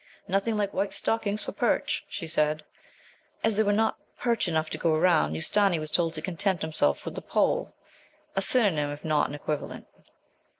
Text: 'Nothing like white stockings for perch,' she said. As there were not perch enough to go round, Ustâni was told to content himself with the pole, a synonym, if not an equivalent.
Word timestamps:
'Nothing 0.27 0.57
like 0.57 0.73
white 0.73 0.93
stockings 0.93 1.43
for 1.43 1.51
perch,' 1.51 2.03
she 2.09 2.25
said. 2.25 2.63
As 3.43 3.55
there 3.55 3.65
were 3.65 3.71
not 3.71 3.99
perch 4.17 4.47
enough 4.47 4.67
to 4.71 4.79
go 4.79 4.97
round, 4.97 5.35
Ustâni 5.35 5.77
was 5.77 5.91
told 5.91 6.15
to 6.15 6.23
content 6.23 6.63
himself 6.63 7.05
with 7.05 7.13
the 7.13 7.21
pole, 7.21 7.75
a 8.35 8.41
synonym, 8.41 8.89
if 8.89 9.05
not 9.05 9.29
an 9.29 9.35
equivalent. 9.35 9.85